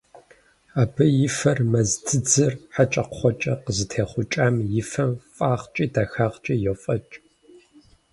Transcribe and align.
Абы 0.81 1.05
и 1.25 1.27
фэр 1.37 1.59
мэз 1.71 1.89
дзыдзэр 2.03 2.53
хьэкӀэкхъуэкӀэ 2.73 3.53
къызытехъукӀам 3.63 4.55
и 4.79 4.83
фэм 4.91 5.11
фӀагъкӀи 5.35 5.85
дахагъкӀи 5.93 6.55
йофӀэкӀ. 6.65 7.15